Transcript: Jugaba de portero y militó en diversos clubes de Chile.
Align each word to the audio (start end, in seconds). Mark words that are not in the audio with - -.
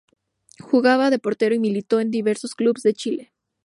Jugaba 0.59 1.11
de 1.11 1.19
portero 1.19 1.53
y 1.53 1.59
militó 1.59 1.99
en 1.99 2.09
diversos 2.09 2.55
clubes 2.55 2.81
de 2.81 2.95
Chile. 2.95 3.31